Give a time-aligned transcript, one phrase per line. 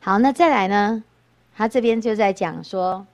[0.00, 1.04] 好，那再来呢？
[1.54, 3.06] 他这边就在讲说，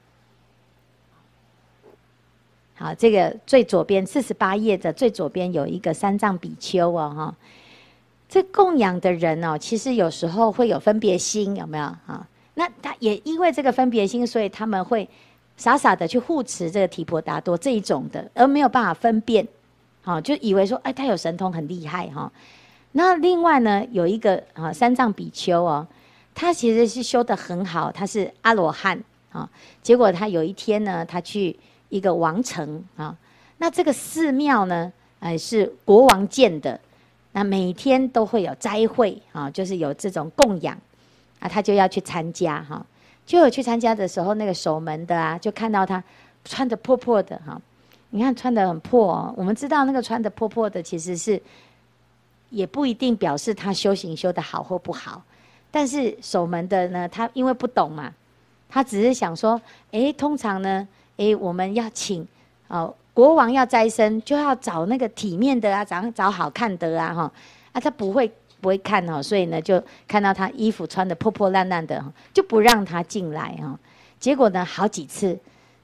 [2.77, 7.35] 好，这个最左边四十八页的最左边有一个三藏比丘哦，哈，
[8.29, 12.25] 这供养的人哦，其实有时候会有分别心，有没有啊？
[12.54, 15.09] 那他也因为这个分别心，所以他们会
[15.57, 19.48] 傻傻的去护持这个提婆达多这一种的，而没有办法分辨，
[20.03, 22.30] 好，就以为说，哎，他有神通很厉害哈。
[22.93, 25.87] 那另外呢，有一个啊三藏比丘哦，
[26.37, 29.49] 他其实是修得很好，他是阿罗汉啊。
[29.82, 33.16] 结果他有一天呢，他去一个王城啊，
[33.56, 36.78] 那这个寺庙呢，哎是国王建的，
[37.32, 40.78] 那每天都会有斋会啊，就是有这种供养。
[41.38, 42.84] 啊，他就要去参加哈，
[43.26, 46.02] 就有去参加的时候，那个守门的啊，就看到他
[46.45, 47.60] 穿的破破的哈。
[48.10, 51.40] 你看穿的很破哦，我们知道那个穿的破破的，其实是
[52.48, 55.23] 也不一定表示他修行修得好或不好。
[55.76, 58.10] 但是守门的呢，他因为不懂嘛，
[58.66, 59.60] 他只是想说，
[59.92, 62.26] 哎，通常呢，哎，我们要请
[62.68, 67.33] 哦，国王要斋僧，就要找那个体面的啊，找找好看的啊，哈，
[67.73, 68.33] 啊，他不会。
[68.59, 73.79] 不会看哦，所以呢，就看到他衣服穿得破破烂烂的，就不让他进来哈。
[74.19, 75.39] 结果呢，好几次，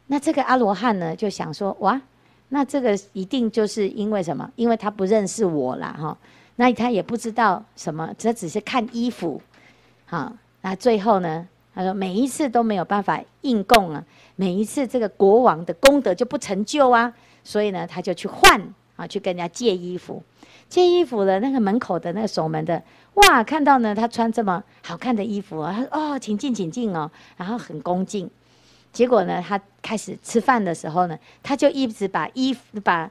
[0.07, 2.01] 那这个阿罗汉呢，就想说，哇，
[2.49, 4.51] 那这个一定就是因为什么？
[4.57, 6.17] 因为他不认识我啦哈。
[6.57, 9.41] 那他也不知道什么，这只是看衣服。
[10.13, 14.05] 好，那最后呢，他说每一次都没有办法应供啊，
[14.37, 17.11] 每一次这个国王的功德就不成就啊，
[17.43, 18.61] 所以呢，他就去换
[18.97, 20.23] 啊，去跟人家借衣服。
[20.69, 22.83] 借衣服的那个门口的那个守门的，
[23.15, 28.29] 哇，看到呢他穿这么好看的衣服啊，他说哦，请进，请进哦，然后很恭敬。
[28.93, 33.11] 结果呢，他开始吃饭的时候呢，他就一直把衣服把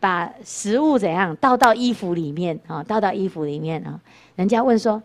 [0.00, 4.00] 把食物怎样倒到衣服里面啊，倒到衣服里面啊。
[4.36, 5.02] 人家问说，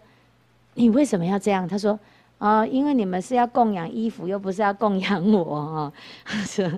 [0.76, 1.68] 你为什么要这样？
[1.68, 2.00] 他说。
[2.40, 5.94] 哦，因为你们是要供养衣服，又不是要供养我哦。
[6.26, 6.70] 他说：“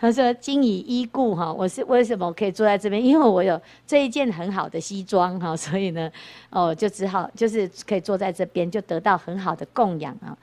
[0.00, 3.04] 他说，今以衣故哈，我是为什么可以坐在这边？
[3.04, 6.10] 因为我有这一件很好的西装哈， 所以呢，
[6.50, 10.36] 哦，就只好就是可以坐在这边，就得到很好的供养啊。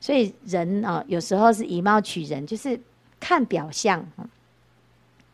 [0.00, 2.80] 所以人啊，有时候是以貌取人，就是
[3.20, 4.04] 看表象。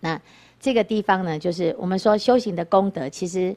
[0.00, 0.20] 那
[0.60, 3.56] 这个地方呢，就是我们说修行的功德，其实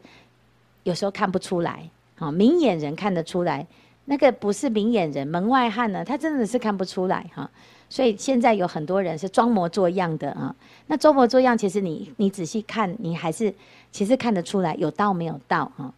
[0.83, 1.89] 有时候看不出来，
[2.23, 3.65] 啊，明眼人看得出来。”
[4.05, 7.49] 那个不是明眼人，门外汉呢，他真的是看不出来哈。
[7.87, 10.53] 所以现在有很多人是装模作样的啊。
[10.87, 13.53] 那装模作样，其实你你仔细看，你还是
[13.91, 15.93] 其实看得出来有道没有道啊。